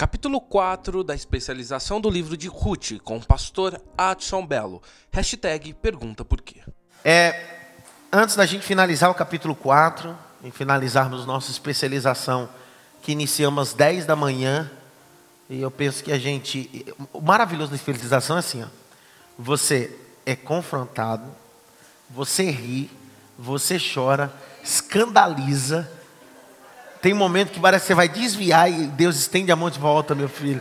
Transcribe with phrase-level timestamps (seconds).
[0.00, 4.82] Capítulo 4 da especialização do livro de Ruth com o pastor Adson Belo.
[5.12, 6.62] Hashtag pergunta por quê.
[7.04, 7.58] É,
[8.10, 12.48] antes da gente finalizar o capítulo 4 e finalizarmos nossa especialização
[13.02, 14.70] que iniciamos às 10 da manhã,
[15.50, 16.86] e eu penso que a gente.
[17.12, 18.68] O maravilhoso da especialização é assim: ó,
[19.38, 19.94] você
[20.24, 21.30] é confrontado,
[22.08, 22.90] você ri,
[23.38, 24.32] você chora,
[24.64, 25.99] escandaliza
[27.00, 29.78] tem um momento que parece que você vai desviar e Deus estende a mão de
[29.78, 30.60] volta, meu filho.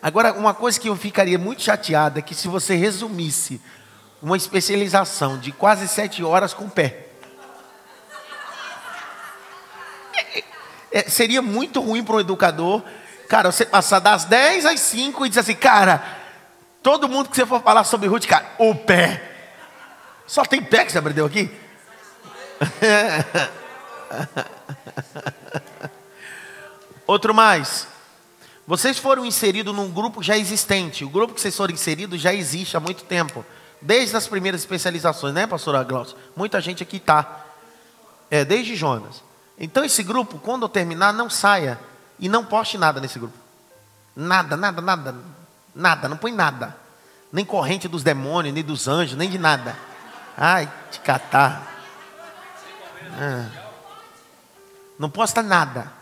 [0.00, 3.60] Agora, uma coisa que eu ficaria muito chateado é que se você resumisse
[4.22, 7.08] uma especialização de quase sete horas com o pé.
[10.92, 12.80] É, seria muito ruim para um educador,
[13.28, 16.04] cara, você passar das 10 às 5 e dizer assim, cara,
[16.80, 19.20] todo mundo que você for falar sobre Ruth, cara, o pé.
[20.26, 21.50] Só tem pé que você aprendeu aqui?
[27.06, 27.86] Outro mais.
[28.66, 31.04] Vocês foram inseridos num grupo já existente.
[31.04, 33.44] O grupo que vocês foram inseridos já existe há muito tempo.
[33.80, 36.16] Desde as primeiras especializações, né, pastora Glaucia?
[36.34, 37.44] Muita gente aqui está.
[38.30, 39.22] É, desde Jonas.
[39.58, 41.78] Então, esse grupo, quando eu terminar, não saia.
[42.18, 43.36] E não poste nada nesse grupo.
[44.16, 45.14] Nada, nada, nada.
[45.74, 46.74] Nada, não põe nada.
[47.30, 49.76] Nem corrente dos demônios, nem dos anjos, nem de nada.
[50.36, 51.70] Ai, te catar.
[53.18, 53.63] Ah.
[54.98, 55.92] Não posta nada.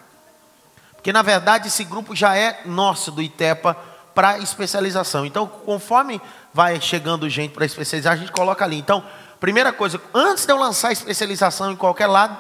[0.93, 3.77] Porque na verdade esse grupo já é nosso do ITEPA
[4.15, 5.25] para especialização.
[5.27, 6.21] Então, conforme
[6.53, 8.79] vai chegando gente para especializar, a gente coloca ali.
[8.79, 9.05] Então,
[9.41, 12.37] primeira coisa, antes de eu lançar a especialização em qualquer lado,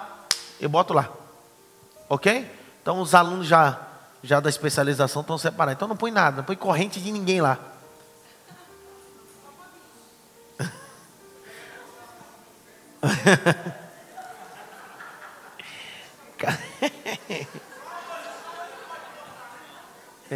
[0.60, 1.08] eu boto lá.
[2.08, 2.48] Ok?
[2.80, 3.80] Então os alunos já,
[4.22, 5.76] já da especialização estão separados.
[5.76, 7.58] Então não põe nada, não põe corrente de ninguém lá.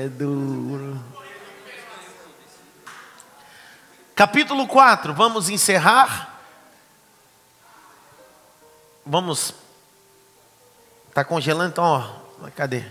[0.07, 1.03] É duro.
[4.15, 6.41] Capítulo 4, vamos encerrar.
[9.05, 9.53] Vamos.
[11.09, 12.49] Está congelando, então, ó.
[12.55, 12.85] Cadê?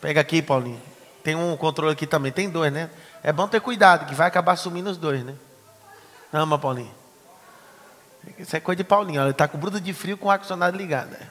[0.00, 0.80] Pega aqui, Paulinho.
[1.24, 2.30] Tem um controle aqui também.
[2.30, 2.88] Tem dois, né?
[3.20, 5.34] É bom ter cuidado, que vai acabar sumindo os dois, né?
[6.32, 6.94] Ama, Paulinho.
[8.38, 9.20] Isso é coisa de Paulinho.
[9.20, 11.10] Ele está com bruto de frio com o ar-condicionado ligado.
[11.10, 11.30] Né?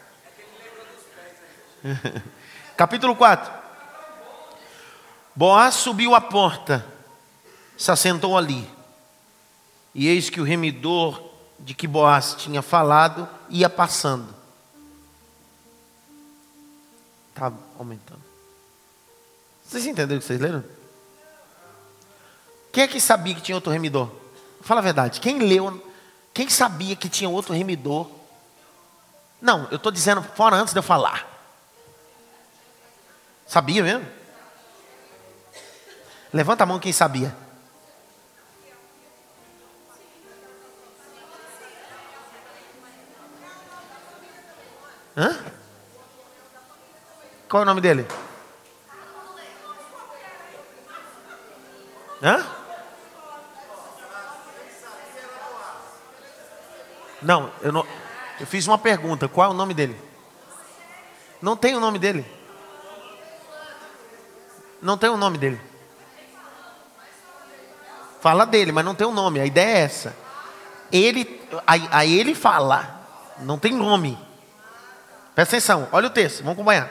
[2.75, 3.62] Capítulo 4.
[5.35, 6.85] Boaz subiu a porta,
[7.77, 8.69] se assentou ali.
[9.95, 11.21] E eis que o remidor
[11.59, 14.33] de que Boaz tinha falado ia passando.
[17.29, 18.21] Está aumentando.
[19.65, 20.63] Vocês entenderam o que vocês leram?
[22.71, 24.09] Quem é que sabia que tinha outro remidor?
[24.61, 25.19] Fala a verdade.
[25.19, 25.83] Quem leu,
[26.33, 28.09] quem sabia que tinha outro remidor?
[29.41, 31.27] Não, eu estou dizendo fora antes de eu falar.
[33.47, 34.22] Sabia mesmo?
[36.33, 37.35] Levanta a mão quem sabia.
[45.15, 45.39] Hã?
[47.47, 48.07] Qual é o nome dele?
[52.23, 52.43] Hã?
[57.21, 57.85] Não, eu não.
[58.39, 59.27] Eu fiz uma pergunta.
[59.27, 59.95] Qual é o nome dele?
[61.39, 62.25] Não tem o nome dele.
[64.81, 65.72] Não tem o nome dele.
[68.23, 69.41] Fala dele, mas não tem o um nome.
[69.41, 70.15] A ideia é essa.
[70.89, 73.05] Ele, a, a ele fala,
[73.39, 74.17] não tem nome.
[75.35, 76.89] Presta atenção, olha o texto, vamos acompanhar.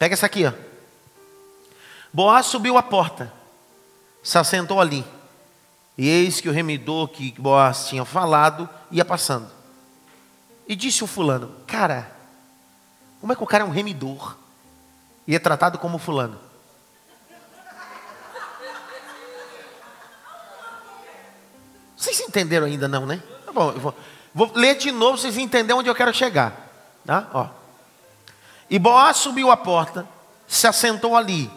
[0.00, 0.52] Pega essa aqui, ó.
[2.12, 3.32] Boaz subiu a porta,
[4.20, 5.04] se assentou ali.
[5.96, 9.48] E eis que o remidor que Boaz tinha falado ia passando.
[10.66, 12.10] E disse o fulano: Cara,
[13.20, 14.36] como é que o cara é um remidor?
[15.24, 16.49] E é tratado como fulano?
[22.00, 23.22] Vocês entenderam ainda não, né?
[23.44, 23.94] Tá bom, vou,
[24.34, 26.96] vou, ler de novo, vocês entenderem onde eu quero chegar.
[27.04, 27.28] Tá?
[27.34, 27.46] Ó.
[28.70, 30.08] E Boaz subiu a porta,
[30.48, 31.50] se assentou ali.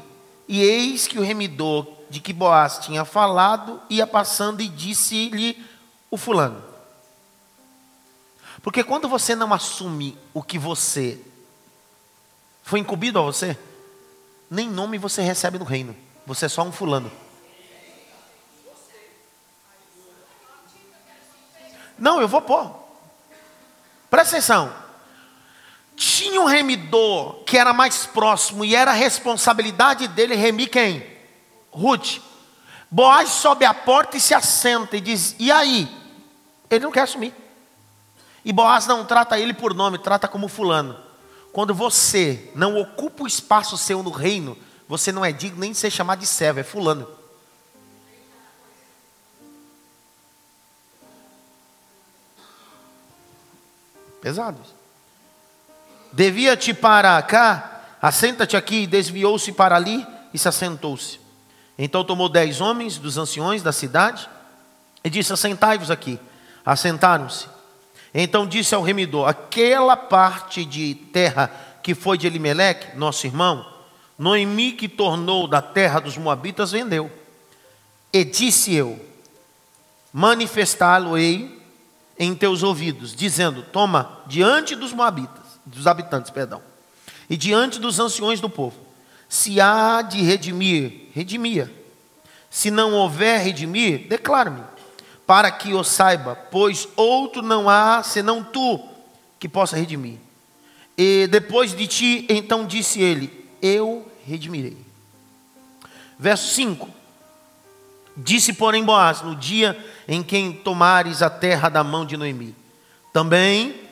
[0.46, 5.66] E eis que o remidor de que Boaz tinha falado ia passando e disse-lhe
[6.12, 6.62] o fulano.
[8.62, 11.22] Porque quando você não assume o que você
[12.64, 13.58] foi incumbido a você,
[14.52, 15.96] nem nome você recebe no reino.
[16.26, 17.10] Você é só um fulano.
[21.98, 22.72] Não, eu vou pôr.
[24.10, 24.74] Presta atenção.
[25.96, 31.06] Tinha um remidor que era mais próximo e era responsabilidade dele remir quem?
[31.72, 32.20] Ruth.
[32.90, 35.90] Boaz sobe a porta e se assenta e diz: E aí?
[36.70, 37.34] Ele não quer assumir.
[38.46, 40.98] E Boaz não trata ele por nome, trata como fulano.
[41.52, 44.58] Quando você não ocupa o espaço seu no reino,
[44.88, 47.08] você não é digno nem de ser chamado de servo, é fulano.
[54.24, 54.74] Pesados.
[56.14, 61.20] Devia-te para cá, assenta-te aqui, desviou-se para ali e se assentou-se.
[61.78, 64.30] Então tomou dez homens dos anciões da cidade
[65.04, 66.18] e disse: Assentai-vos aqui.
[66.66, 67.48] Assentaram-se.
[68.14, 71.52] Então disse ao remidor: Aquela parte de terra
[71.84, 73.68] que foi de Elimeleque, nosso irmão,
[74.18, 77.12] Noemi que tornou da terra dos Moabitas, vendeu.
[78.14, 79.06] E disse eu:
[80.14, 81.53] Manifestá-lo-ei
[82.18, 86.62] em teus ouvidos, dizendo: Toma diante dos Moabitas, dos habitantes, perdão,
[87.30, 88.78] e diante dos anciões do povo,
[89.28, 91.72] se há de redimir, redimia.
[92.50, 94.62] Se não houver redimir, declare-me,
[95.26, 98.80] para que eu saiba, pois outro não há senão tu
[99.40, 100.20] que possa redimir.
[100.98, 104.78] E depois de ti, então disse ele: Eu redimirei.
[106.20, 106.88] Verso 5:
[108.16, 109.78] Disse, porém, Boaz: No dia
[110.08, 112.56] em que tomares a terra da mão de Noemi,
[113.12, 113.90] também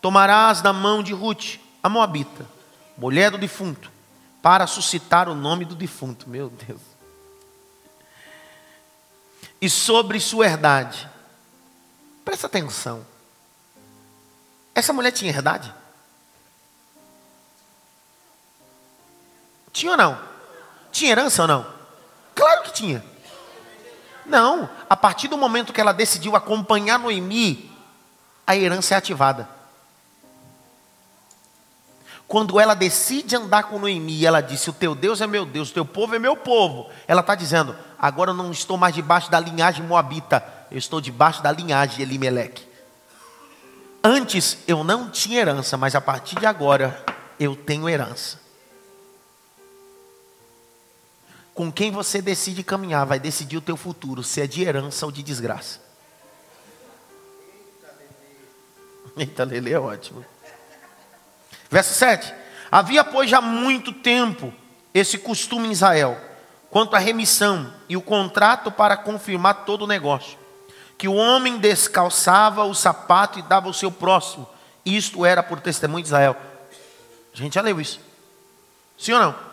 [0.00, 2.46] tomarás da mão de Ruth, a Moabita,
[2.96, 3.90] mulher do defunto,
[4.42, 6.28] para suscitar o nome do defunto.
[6.28, 6.80] Meu Deus.
[9.60, 11.08] E sobre sua herdade.
[12.24, 13.04] Presta atenção.
[14.74, 15.74] Essa mulher tinha herdade?
[19.72, 20.18] Tinha ou não?
[20.92, 21.66] Tinha herança ou não?
[22.34, 23.04] Claro que tinha.
[24.28, 27.70] Não, a partir do momento que ela decidiu acompanhar Noemi,
[28.46, 29.48] a herança é ativada.
[32.26, 35.74] Quando ela decide andar com Noemi, ela disse: O teu Deus é meu Deus, o
[35.74, 36.90] teu povo é meu povo.
[37.06, 41.42] Ela está dizendo: Agora eu não estou mais debaixo da linhagem moabita, eu estou debaixo
[41.42, 42.68] da linhagem Elimeleque.
[44.04, 47.02] Antes eu não tinha herança, mas a partir de agora
[47.40, 48.38] eu tenho herança.
[51.58, 55.10] Com quem você decide caminhar vai decidir o teu futuro, se é de herança ou
[55.10, 55.80] de desgraça.
[59.16, 60.24] Eita, Lele é ótimo.
[61.68, 62.32] Verso 7.
[62.70, 64.54] Havia, pois, já muito tempo
[64.94, 66.16] esse costume em Israel,
[66.70, 70.38] quanto à remissão e o contrato para confirmar todo o negócio,
[70.96, 74.48] que o homem descalçava o sapato e dava ao seu próximo.
[74.86, 76.36] Isto era por testemunho de Israel.
[77.34, 77.98] A gente já leu isso.
[78.96, 79.47] Sim ou não?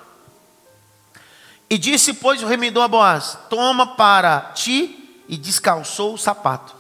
[1.70, 6.76] E disse, pois, o remidor a Boaz: Toma para ti, e descalçou o sapato.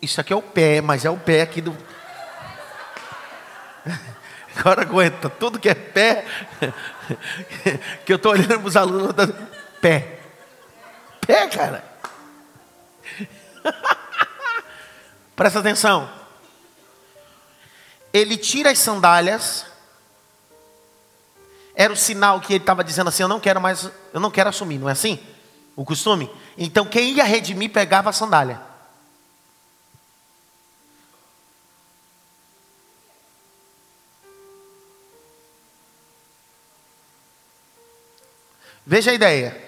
[0.00, 1.76] Isso aqui é o pé, mas é o pé aqui do.
[4.56, 6.24] Agora aguenta, tudo que é pé,
[8.06, 9.14] que eu estou olhando para os alunos,
[9.80, 10.20] pé.
[11.26, 11.84] Pé, cara.
[15.36, 16.25] Presta atenção
[18.12, 19.66] ele tira as sandálias.
[21.74, 24.48] Era o sinal que ele estava dizendo assim: Eu não quero mais, eu não quero
[24.48, 25.18] assumir, não é assim?
[25.74, 26.30] O costume?
[26.56, 28.60] Então quem ia redimir pegava a sandália.
[38.86, 39.62] Veja a ideia.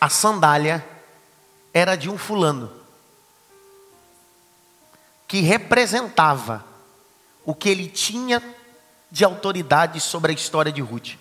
[0.00, 0.84] A sandália
[1.74, 2.77] era de um fulano
[5.28, 6.64] que representava
[7.44, 8.42] o que ele tinha
[9.10, 11.16] de autoridade sobre a história de Ruth.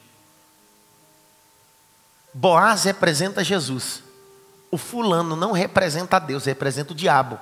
[2.34, 4.02] Boaz representa Jesus.
[4.72, 7.38] O fulano não representa Deus, representa o diabo.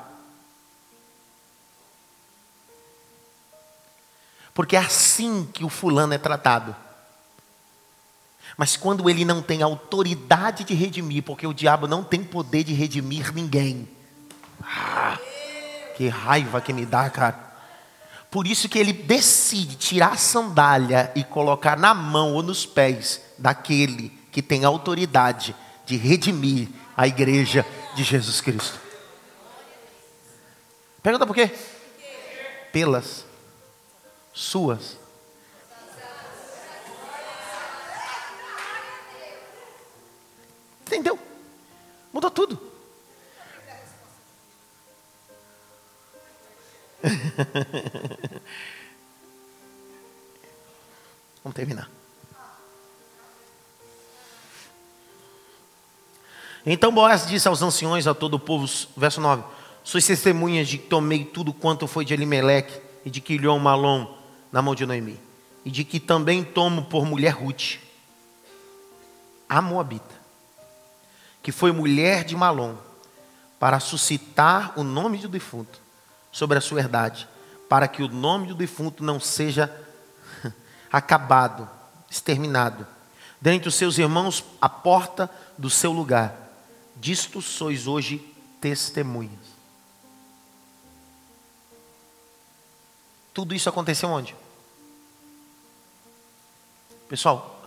[4.54, 6.76] Porque é assim que o fulano é tratado.
[8.58, 12.74] Mas quando ele não tem autoridade de redimir, porque o diabo não tem poder de
[12.74, 13.88] redimir ninguém.
[14.64, 15.20] Ah,
[15.96, 17.46] que raiva que me dá, cara.
[18.30, 23.22] Por isso que ele decide tirar a sandália e colocar na mão ou nos pés
[23.38, 28.78] daquele que tem autoridade de redimir a igreja de Jesus Cristo.
[31.02, 31.50] Pergunta por quê?
[32.74, 33.26] Pelas
[34.34, 34.98] suas.
[40.82, 41.18] Entendeu?
[42.12, 42.75] Mudou tudo.
[51.44, 51.90] Vamos terminar.
[56.66, 59.44] Então Boaz disse aos anciões, a todo o povo, verso 9:
[59.84, 64.08] Sois testemunhas de que tomei tudo quanto foi de Elimeleque e de que Ilhom Malom
[64.52, 65.20] na mão de Noemi,
[65.64, 67.78] e de que também tomo por mulher Ruth,
[69.48, 70.16] a Moabita,
[71.44, 72.76] que foi mulher de Malom,
[73.60, 75.85] para suscitar o nome do defunto
[76.36, 77.30] sobre a sua herdade,
[77.70, 79.74] para que o nome do defunto não seja
[80.92, 81.70] acabado,
[82.12, 82.86] exterminado.
[83.40, 86.36] Dentre os seus irmãos, a porta do seu lugar.
[86.98, 88.18] Disto sois hoje
[88.60, 89.40] testemunhas.
[93.34, 94.36] Tudo isso aconteceu onde?
[97.08, 97.64] Pessoal,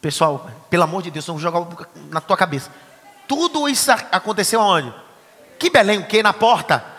[0.00, 2.72] pessoal, pelo amor de Deus, não vou jogar na tua cabeça.
[3.26, 4.94] Tudo isso aconteceu aonde?
[5.58, 6.22] Que Belém, o que?
[6.22, 6.93] Na porta.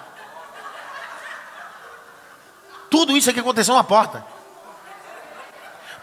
[2.89, 4.25] Tudo isso aqui aconteceu na porta.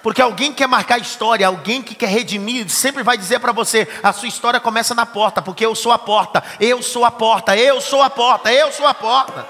[0.02, 4.12] Porque alguém quer marcar história, alguém que quer redimir, sempre vai dizer para você: a
[4.12, 7.80] sua história começa na porta, porque eu sou a porta, eu sou a porta, eu
[7.80, 9.46] sou a porta, eu sou a porta.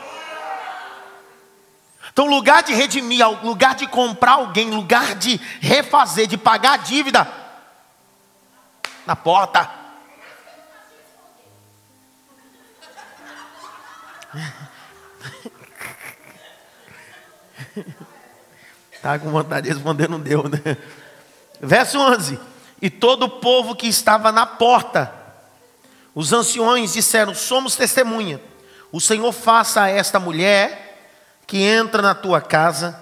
[2.13, 7.27] Então, lugar de redimir, lugar de comprar alguém, lugar de refazer, de pagar a dívida,
[9.07, 9.71] na porta.
[18.93, 20.77] Está com vontade de responder, não deu, né?
[21.61, 22.39] Verso 11:
[22.81, 25.13] E todo o povo que estava na porta,
[26.15, 28.41] os anciões disseram: Somos testemunha.
[28.91, 30.93] O Senhor faça a esta mulher
[31.47, 32.99] que entra na tua casa,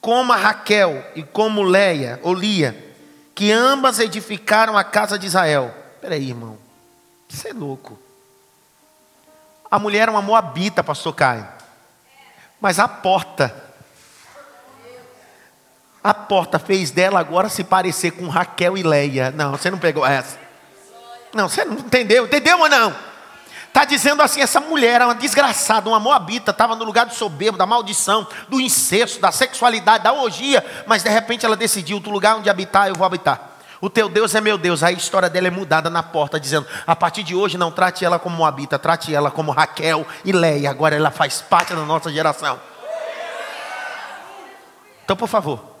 [0.00, 2.94] como a Raquel e como Leia, ou Lia,
[3.34, 5.74] que ambas edificaram a casa de Israel.
[5.94, 6.58] Espera aí, irmão.
[7.28, 7.98] Você é louco.
[9.70, 11.48] A mulher era uma moabita, pastor Caio.
[12.60, 13.63] Mas a porta
[16.04, 19.30] a porta fez dela agora se parecer com Raquel e Leia.
[19.30, 20.38] Não, você não pegou essa.
[21.32, 22.26] Não, você não entendeu.
[22.26, 22.94] Entendeu ou não?
[23.66, 27.56] Está dizendo assim: essa mulher era uma desgraçada, uma moabita, estava no lugar do soberbo,
[27.56, 32.36] da maldição, do incesto, da sexualidade, da orgia, mas de repente ela decidiu: o lugar
[32.36, 33.52] onde habitar, eu vou habitar.
[33.80, 34.82] O teu Deus é meu Deus.
[34.82, 38.04] Aí a história dela é mudada na porta, dizendo: a partir de hoje não trate
[38.04, 40.68] ela como Moabita, trate ela como Raquel e Leia.
[40.68, 42.60] Agora ela faz parte da nossa geração.
[45.02, 45.73] Então, por favor,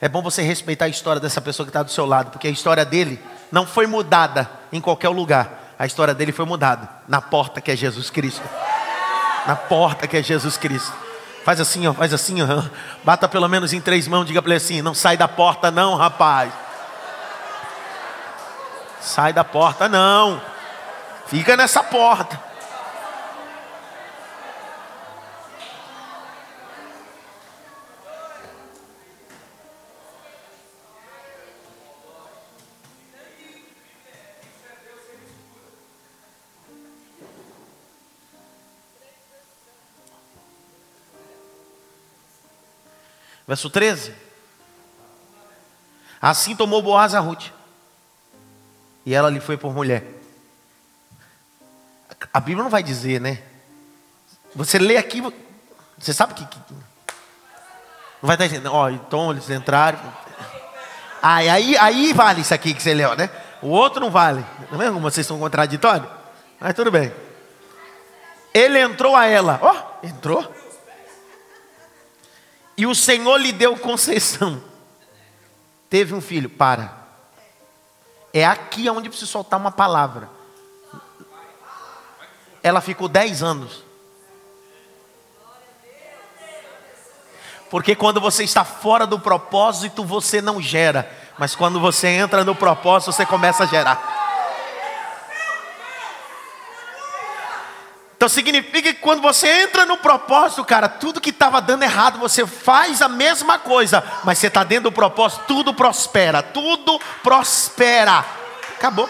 [0.00, 2.50] é bom você respeitar a história dessa pessoa que está do seu lado, porque a
[2.50, 5.74] história dele não foi mudada em qualquer lugar.
[5.78, 8.42] A história dele foi mudada na porta que é Jesus Cristo.
[9.46, 10.92] Na porta que é Jesus Cristo.
[11.44, 12.62] Faz assim, ó, faz assim, ó.
[13.02, 15.96] Bata pelo menos em três mãos, diga para ele assim: não sai da porta, não,
[15.96, 16.52] rapaz.
[19.00, 20.40] Sai da porta, não.
[21.26, 22.47] Fica nessa porta.
[43.48, 44.12] Verso 13.
[46.20, 47.46] Assim tomou Boaz a Ruth.
[49.06, 50.04] E ela lhe foi por mulher.
[52.32, 53.42] A Bíblia não vai dizer, né?
[54.54, 55.22] Você lê aqui,
[55.96, 56.44] você sabe que.
[56.44, 56.58] que
[58.20, 59.98] não vai estar dizendo, ó, então eles entraram.
[61.22, 63.30] Aí, aí, aí vale isso aqui que você leu, né?
[63.62, 64.44] O outro não vale.
[64.70, 66.08] Não é como vocês são contraditórios?
[66.60, 67.12] Mas tudo bem.
[68.52, 69.58] Ele entrou a ela.
[69.62, 70.57] Ó, oh, entrou.
[72.78, 74.62] E o Senhor lhe deu concessão.
[75.90, 76.48] Teve um filho.
[76.48, 76.96] Para.
[78.32, 80.30] É aqui onde precisa soltar uma palavra.
[82.62, 83.82] Ela ficou dez anos.
[87.68, 91.10] Porque quando você está fora do propósito, você não gera.
[91.36, 94.17] Mas quando você entra no propósito, você começa a gerar.
[98.18, 102.44] Então significa que quando você entra no propósito, cara, tudo que estava dando errado, você
[102.44, 108.24] faz a mesma coisa, mas você está dentro do propósito, tudo prospera, tudo prospera.
[108.76, 109.08] Acabou.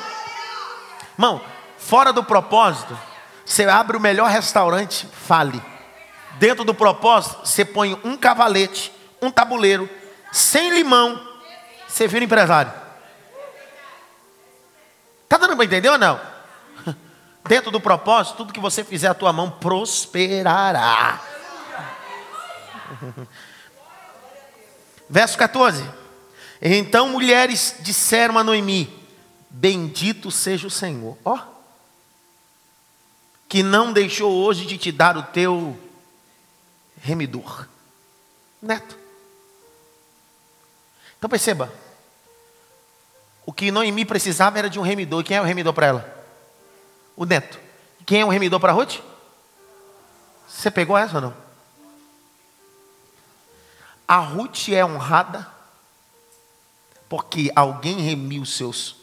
[1.14, 1.40] Irmão,
[1.78, 2.98] fora do propósito,
[3.46, 5.62] você abre o melhor restaurante, fale.
[6.32, 9.88] Dentro do propósito, você põe um cavalete, um tabuleiro,
[10.30, 11.18] sem limão,
[11.86, 12.70] você vira empresário.
[15.26, 16.37] Tá dando para entender ou não?
[17.48, 21.18] Dentro do propósito, tudo que você fizer a tua mão prosperará.
[25.08, 25.82] Verso 14.
[26.60, 28.92] Então mulheres disseram a Noemi:
[29.48, 31.16] Bendito seja o Senhor.
[31.24, 31.34] Ó.
[31.34, 31.58] Oh,
[33.48, 35.80] que não deixou hoje de te dar o teu
[37.00, 37.66] remidor.
[38.60, 38.98] Neto.
[41.16, 41.72] Então perceba.
[43.46, 45.24] O que Noemi precisava era de um remidor.
[45.24, 46.17] Quem é o remidor para ela?
[47.18, 47.58] O neto.
[48.06, 49.00] Quem é o remidor para Ruth?
[50.46, 51.34] Você pegou essa ou não?
[54.06, 55.46] A Ruth é honrada
[57.08, 58.96] porque alguém remiu seus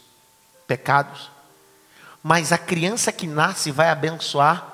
[0.66, 1.30] pecados,
[2.22, 4.66] Mas a criança que nasce vai abençoar.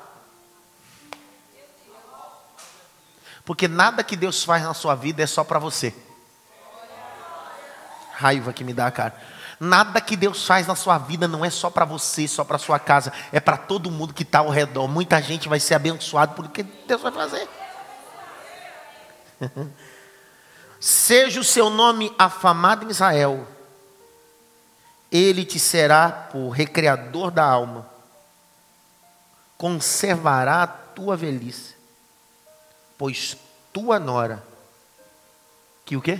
[3.44, 5.94] Porque nada que Deus faz na sua vida é só para você.
[8.14, 9.14] Raiva que me dá, cara.
[9.64, 12.80] Nada que Deus faz na sua vida não é só para você, só para sua
[12.80, 14.88] casa, é para todo mundo que está ao redor.
[14.88, 17.48] Muita gente vai ser abençoado por que Deus vai fazer.
[20.80, 23.46] Seja o seu nome afamado em Israel,
[25.12, 27.86] ele te será por recreador da alma,
[29.56, 31.76] conservará a tua velhice,
[32.98, 33.36] pois
[33.72, 34.42] tua nora,
[35.84, 36.18] que o quê?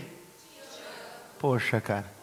[1.40, 2.22] Poxa, cara.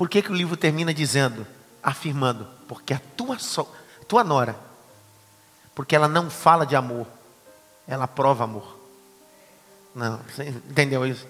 [0.00, 1.46] Por que, que o livro termina dizendo,
[1.82, 3.68] afirmando, porque a tua, so,
[4.08, 4.56] tua nora,
[5.74, 7.06] porque ela não fala de amor,
[7.86, 8.80] ela prova amor.
[9.94, 11.26] Não, você entendeu isso?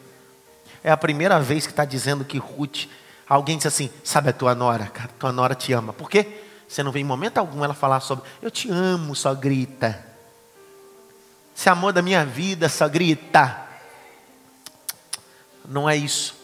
[0.85, 2.87] É a primeira vez que está dizendo que Ruth,
[3.29, 5.93] alguém diz assim, sabe a tua nora, cara, tua nora te ama.
[5.93, 6.45] Por quê?
[6.69, 10.07] Você não vê em momento algum ela falar sobre, eu te amo, só grita.
[11.57, 13.67] Esse amor da minha vida só grita.
[15.65, 16.37] Não é isso.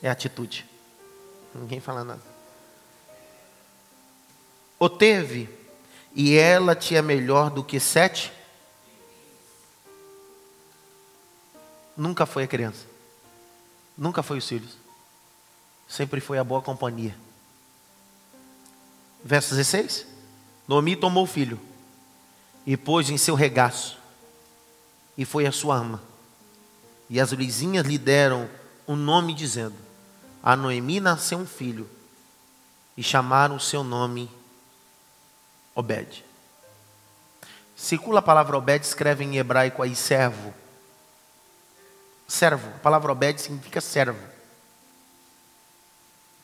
[0.00, 0.67] É atitude.
[1.54, 2.22] Ninguém fala nada.
[4.78, 5.48] O teve,
[6.14, 8.32] e ela te é melhor do que sete
[11.96, 12.86] nunca foi a criança,
[13.96, 14.76] nunca foi os filhos,
[15.88, 17.16] sempre foi a boa companhia.
[19.24, 20.06] Verso 16:
[20.68, 21.60] Noemi tomou o filho
[22.64, 23.98] e pôs em seu regaço,
[25.16, 26.00] e foi a sua ama.
[27.10, 28.48] E as vizinhas lhe deram
[28.86, 29.74] um nome, dizendo:
[30.42, 31.88] A Noemi nasceu um filho,
[32.96, 34.30] e chamaram o seu nome
[35.74, 36.24] Obed.
[37.76, 40.52] Circula a palavra Obed, escreve em hebraico aí servo
[42.28, 42.68] Servo.
[42.76, 44.22] A palavra obed significa servo.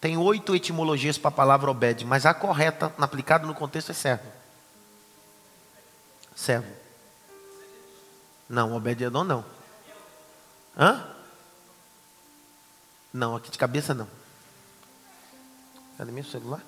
[0.01, 4.25] Tem oito etimologias para a palavra obed, mas a correta, aplicada no contexto, é servo.
[6.35, 6.73] Servo.
[8.49, 9.45] Não, Obed-Edom não.
[10.77, 11.14] Hã?
[13.15, 14.09] Não, aqui de cabeça não.
[15.97, 16.61] Cadê meu celular?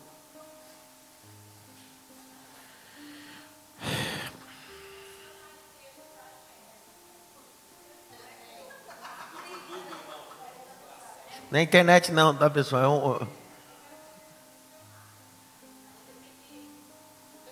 [11.51, 12.85] Na internet não, tá pessoal?
[12.85, 13.29] É um...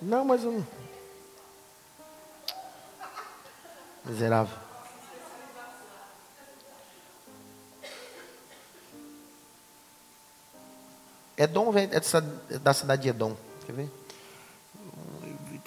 [0.02, 0.62] Não, mas um.
[4.04, 4.73] Miserável.
[11.36, 13.36] Edom vem é da cidade de Edom.
[13.66, 13.90] Quer ver?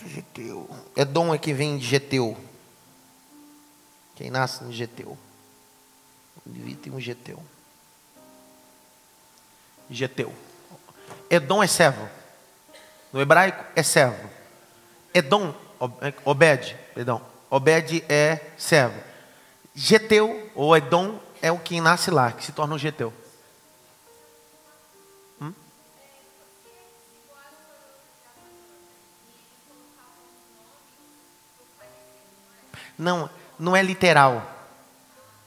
[0.06, 0.69] Geteu.
[0.95, 2.38] Edom é que vem de Geteu.
[4.15, 5.17] Quem nasce no Geteu.
[6.45, 7.43] Levita e um Geteu.
[9.89, 10.34] Geteu.
[11.30, 12.08] Edom é servo.
[13.12, 14.30] No hebraico é servo.
[15.13, 15.53] Edom,
[16.01, 17.21] é, Obed, perdão.
[17.49, 18.99] Obed é servo.
[19.75, 23.13] Geteu ou Edom é o que nasce lá, que se torna um Geteu.
[32.98, 33.30] Não,
[33.60, 34.46] não é literal.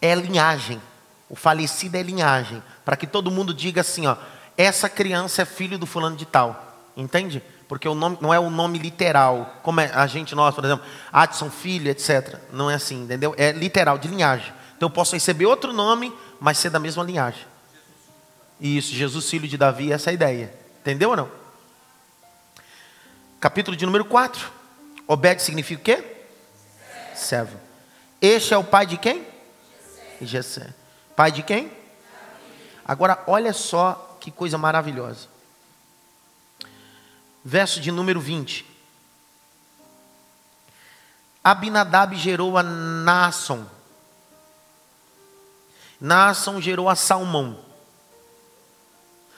[0.01, 0.81] É linhagem.
[1.29, 2.63] O falecido é linhagem.
[2.85, 4.17] Para que todo mundo diga assim, ó,
[4.57, 6.77] essa criança é filho do fulano de tal.
[6.97, 7.43] Entende?
[7.69, 10.85] Porque o nome não é o nome literal, como é a gente nós, por exemplo,
[11.13, 12.37] Adson filho, etc.
[12.53, 13.33] Não é assim, entendeu?
[13.39, 14.53] É literal, de linhagem.
[14.77, 17.47] Então eu posso receber outro nome, mas ser da mesma linhagem.
[18.61, 20.53] Isso, Jesus filho de Davi, essa é a ideia.
[20.81, 21.31] Entendeu ou não?
[23.39, 24.51] Capítulo de número 4.
[25.07, 26.10] Obed significa o quê?
[27.21, 27.59] Servo.
[28.21, 29.27] Este é o pai de quem?
[30.21, 30.75] Gessé.
[31.15, 31.73] Pai de quem?
[32.85, 35.29] Agora, olha só que coisa maravilhosa.
[37.45, 38.67] Verso de número 20.
[41.43, 43.67] Abinadab gerou a Naasson.
[46.01, 47.59] Naasson gerou a Salmão.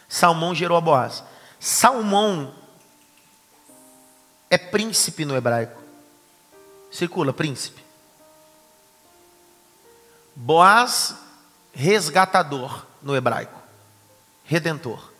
[0.09, 1.23] Salmão gerou a Boaz.
[1.59, 2.55] Salmão
[4.51, 5.82] é príncipe no hebraico.
[6.93, 7.83] Circula, príncipe.
[10.37, 11.17] Boaz
[11.73, 13.59] resgatador no hebraico,
[14.45, 15.11] redentor.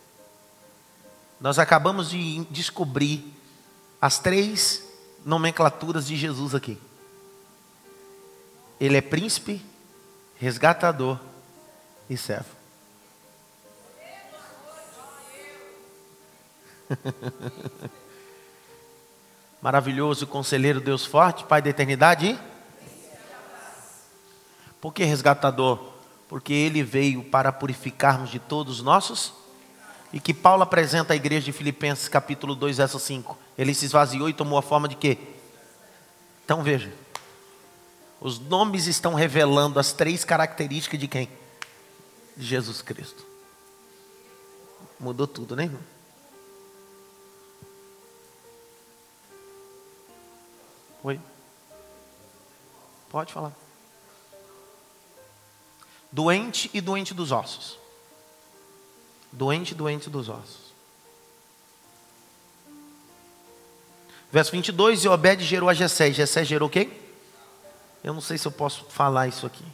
[1.41, 3.33] Nós acabamos de descobrir
[3.99, 4.83] as três
[5.25, 6.79] nomenclaturas de Jesus aqui.
[8.79, 9.65] Ele é príncipe,
[10.37, 11.19] resgatador
[12.07, 12.55] e servo.
[19.63, 22.39] Maravilhoso conselheiro Deus forte, Pai da eternidade.
[24.79, 25.93] Por que resgatador?
[26.33, 29.33] porque ele veio para purificarmos de todos os nossos.
[30.11, 33.37] e que Paulo apresenta à igreja de Filipenses, capítulo 2, verso 5.
[33.55, 35.19] Ele se esvaziou e tomou a forma de quê?
[36.43, 36.91] Então veja.
[38.19, 41.29] Os nomes estão revelando as três características de quem?
[42.35, 43.23] De Jesus Cristo.
[44.99, 45.92] Mudou tudo, né, irmão?
[51.03, 51.19] Oi?
[53.09, 53.51] Pode falar.
[56.11, 57.77] Doente e doente dos ossos.
[59.31, 60.73] Doente, doente dos ossos.
[64.31, 66.11] Verso 22, e Obed gerou a Jessé.
[66.11, 66.91] Jessé gerou quem?
[68.03, 69.65] Eu não sei se eu posso falar isso aqui.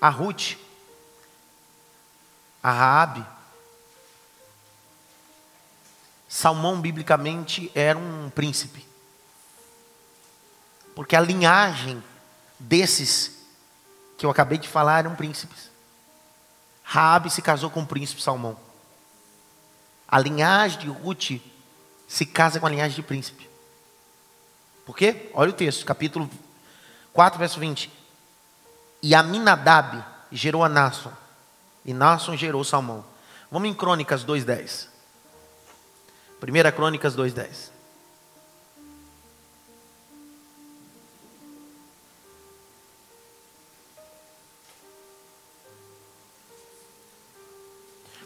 [0.00, 0.56] a Ruth,
[2.62, 3.26] a Raabe,
[6.28, 8.86] Salmão biblicamente era um príncipe.
[10.94, 12.02] Porque a linhagem
[12.58, 13.32] desses
[14.16, 15.70] que eu acabei de falar eram príncipes.
[16.84, 18.56] Raabe se casou com o príncipe Salmão.
[20.06, 21.40] A linhagem de Ruth
[22.06, 23.48] se casa com a linhagem de príncipe.
[24.86, 25.30] Por quê?
[25.34, 26.30] Olha o texto, capítulo
[27.12, 27.99] 4, verso 20.
[29.02, 31.12] E Aminadab gerou a Nasson.
[31.84, 33.04] E Nasson gerou Salmão.
[33.50, 34.88] Vamos em Crônicas 2,10.
[36.38, 37.70] Primeira Crônicas 2,10.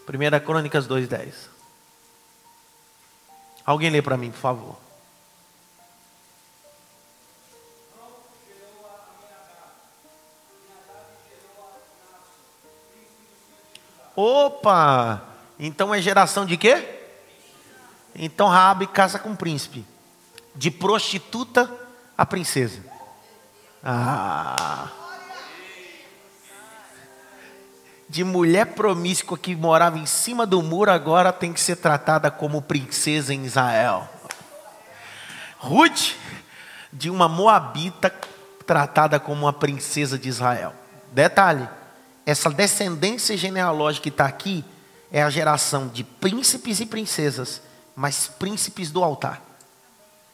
[0.05, 1.33] Primeira Crônicas 2,10.
[3.65, 4.84] Alguém lê para mim, por favor.
[14.17, 15.23] Opa!
[15.59, 17.01] Então é geração de quê?
[18.15, 19.85] Então Raabe casa com um príncipe.
[20.55, 21.71] De prostituta
[22.17, 22.81] a princesa.
[23.83, 24.89] Ah.
[28.09, 32.63] De mulher promíscua que morava em cima do muro, agora tem que ser tratada como
[32.63, 34.09] princesa em Israel.
[35.59, 36.15] Ruth,
[36.93, 38.15] de uma moabita,
[38.65, 40.73] tratada como uma princesa de Israel.
[41.11, 41.69] Detalhe
[42.27, 44.65] essa descendência genealógica que está aqui
[45.13, 47.61] é a geração de príncipes e princesas,
[47.95, 49.43] mas príncipes do altar.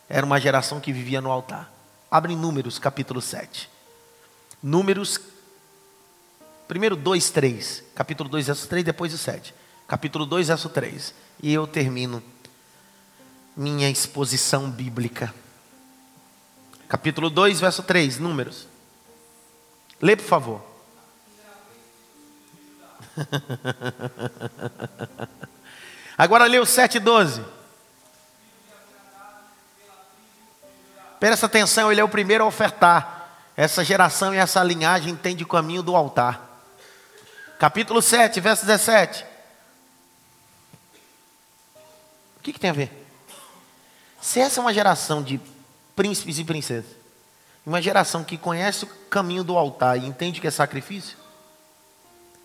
[0.08, 1.70] Era uma geração que vivia no altar.
[2.10, 3.68] Abre Números, capítulo 7.
[4.62, 5.20] Números,
[6.66, 7.84] primeiro 2, 3.
[7.94, 9.54] Capítulo 2, verso 3, depois o 7.
[9.86, 11.14] Capítulo 2, verso 3.
[11.42, 12.22] E eu termino
[13.56, 15.34] minha exposição bíblica.
[16.88, 18.66] Capítulo 2, verso 3, Números.
[20.00, 20.69] Lê, por favor.
[26.16, 27.44] Agora lê o 7,12.
[31.18, 33.18] Presta atenção, ele é o primeiro a ofertar.
[33.56, 36.48] Essa geração e essa linhagem entende o caminho do altar.
[37.58, 39.26] Capítulo 7, verso 17.
[42.38, 42.90] O que, que tem a ver?
[44.20, 45.38] Se essa é uma geração de
[45.94, 46.90] príncipes e princesas,
[47.66, 51.18] uma geração que conhece o caminho do altar e entende que é sacrifício,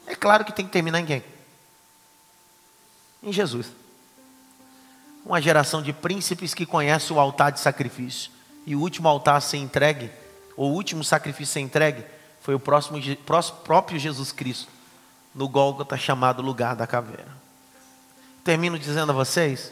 [0.08, 1.24] é claro que tem que terminar em quem?
[3.24, 3.68] Em Jesus.
[5.26, 8.32] Uma geração de príncipes que conhece o altar de sacrifício.
[8.66, 10.12] E o último altar a ser entregue,
[10.56, 12.06] ou o último sacrifício a ser entregue,
[12.42, 13.00] foi o próximo,
[13.64, 14.72] próprio Jesus Cristo,
[15.34, 17.28] no Gólgota chamado lugar da caveira.
[18.44, 19.72] Termino dizendo a vocês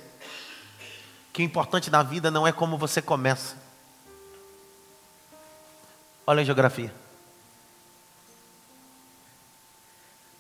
[1.32, 3.56] que o importante na vida não é como você começa.
[6.26, 7.03] Olha a geografia.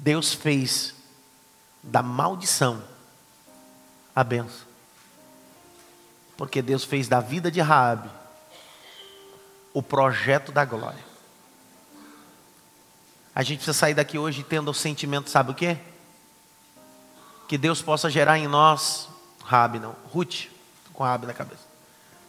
[0.04, 0.94] Deus fez
[1.82, 2.84] da maldição
[4.14, 4.68] a benção.
[6.36, 8.10] Porque Deus fez da vida de Raabe
[9.74, 11.04] o projeto da glória.
[13.34, 15.78] A gente precisa sair daqui hoje tendo o sentimento, sabe o quê?
[17.48, 19.08] Que Deus possa gerar em nós,
[19.46, 20.48] Raabe não, Ruth,
[20.92, 21.64] com Raabe na cabeça.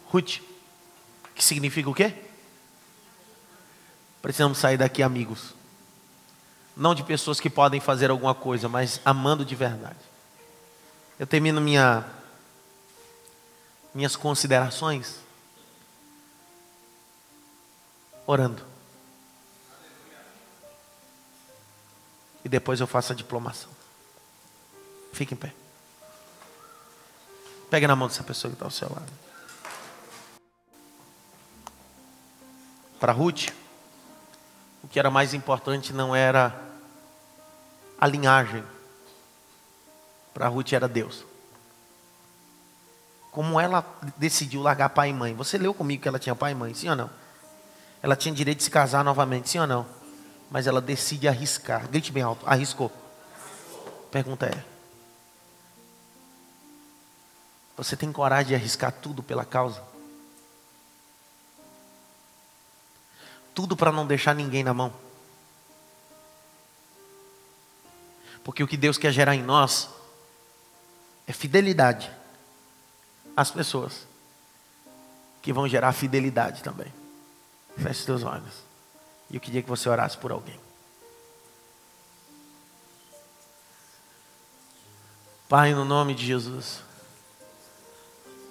[0.07, 0.39] Ruth,
[1.35, 2.13] que significa o quê?
[4.21, 5.53] Precisamos sair daqui amigos
[6.75, 9.99] não de pessoas que podem fazer alguma coisa, mas amando de verdade.
[11.17, 12.05] Eu termino minha,
[13.93, 15.19] minhas considerações
[18.27, 18.61] orando.
[22.43, 23.69] E depois eu faço a diplomação.
[25.13, 25.53] Fique em pé.
[27.69, 29.11] Pegue na mão dessa pessoa que está ao seu lado.
[32.99, 33.49] Para Ruth,
[34.83, 36.64] o que era mais importante não era
[37.99, 38.63] a linhagem.
[40.33, 41.25] Para Ruth era Deus.
[43.31, 45.33] como ela decidiu largar pai e mãe.
[45.33, 47.09] Você leu comigo que ela tinha pai e mãe, sim ou não?
[48.01, 49.85] Ela tinha direito de se casar novamente, sim ou não?
[50.49, 51.85] Mas ela decide arriscar.
[51.89, 52.89] Grite bem alto, arriscou.
[54.09, 54.63] Pergunta é:
[57.75, 59.83] Você tem coragem de arriscar tudo pela causa?
[63.53, 64.93] Tudo para não deixar ninguém na mão.
[68.45, 69.89] Porque o que Deus quer gerar em nós
[71.25, 72.11] é fidelidade
[73.35, 74.05] às pessoas
[75.41, 76.93] que vão gerar fidelidade também.
[77.75, 78.63] Feche seus olhos.
[79.31, 80.59] E eu queria que você orasse por alguém.
[85.49, 86.81] Pai, no nome de Jesus.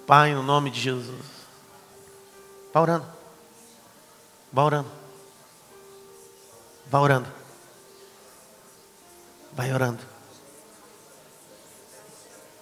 [0.05, 1.25] Pai, no nome de Jesus.
[2.73, 3.07] Vá orando.
[4.51, 4.91] Vá orando.
[6.87, 7.44] Vá orando.
[9.55, 10.03] Vai orando.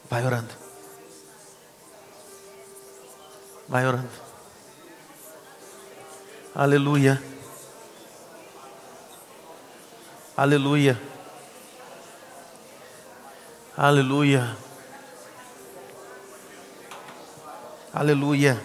[0.09, 0.53] Vai orando.
[3.67, 4.09] Vai orando.
[6.53, 7.19] Aleluia.
[10.37, 11.01] Aleluia.
[13.75, 14.55] Aleluia.
[17.91, 18.61] Aleluia.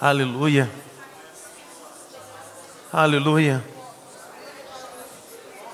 [0.00, 0.70] Aleluia.
[2.90, 3.75] Aleluia.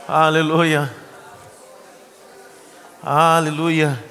[0.09, 0.93] Aleluia.
[3.05, 4.05] Aleluia.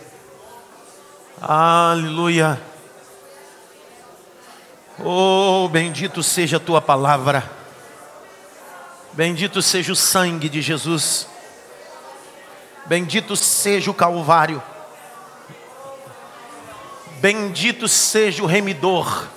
[1.41, 2.61] Aleluia.
[5.03, 7.43] Oh, bendito seja a tua palavra.
[9.11, 11.27] Bendito seja o sangue de Jesus.
[12.85, 14.63] Bendito seja o Calvário.
[17.19, 19.27] Bendito seja o remidor.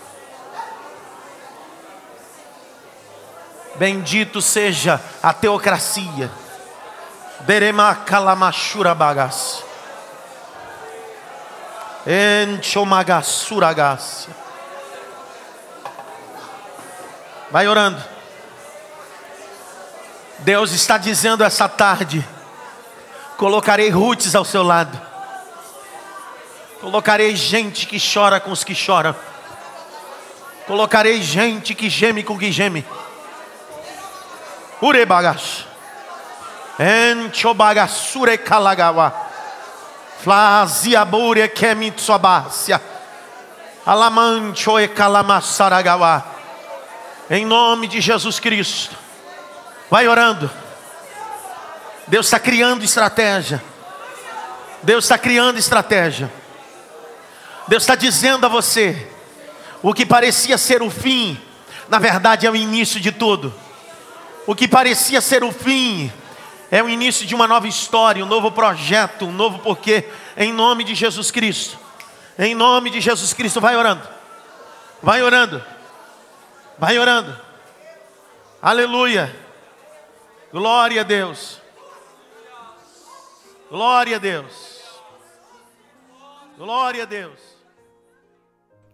[3.75, 6.31] Bendito seja a teocracia.
[7.47, 9.63] Berema kalamashura bagas.
[12.07, 14.35] Enchomagasuragácia.
[17.51, 18.03] Vai orando.
[20.39, 22.27] Deus está dizendo essa tarde:
[23.37, 24.99] colocarei roots ao seu lado,
[26.81, 29.15] colocarei gente que chora com os que choram,
[30.67, 32.87] colocarei gente que geme com que geme.
[34.81, 35.74] Urebagash.
[36.79, 39.13] Enchobagasure kalagawa.
[40.23, 42.81] Flazia bure kemitsobácia.
[43.87, 46.25] Alamancho e calamassaragawa.
[47.31, 48.97] Em nome de Jesus Cristo.
[49.91, 50.51] Vai orando.
[52.07, 53.63] Deus está criando estratégia.
[54.83, 56.31] Deus está criando estratégia.
[57.67, 59.09] Deus está dizendo a você:
[59.83, 61.41] o que parecia ser o fim,
[61.89, 63.53] na verdade é o início de tudo.
[64.47, 66.13] O que parecia ser o fim,
[66.71, 70.85] é o início de uma nova história, um novo projeto, um novo porquê, em nome
[70.85, 71.79] de Jesus Cristo.
[72.39, 74.07] Em nome de Jesus Cristo, vai orando.
[75.03, 75.65] Vai orando.
[76.79, 77.39] Vai orando.
[78.61, 79.35] Aleluia.
[80.53, 81.61] Glória a Deus.
[83.71, 84.81] Glória a Deus.
[86.57, 87.55] Glória a Deus.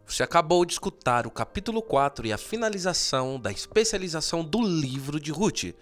[0.07, 5.31] Você acabou de escutar o capítulo 4 e a finalização da especialização do livro de
[5.31, 5.73] Ruth,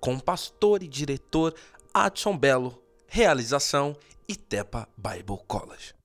[0.00, 1.54] com pastor e diretor
[1.92, 3.96] Adson Belo, realização
[4.28, 5.97] Itepa Bible College.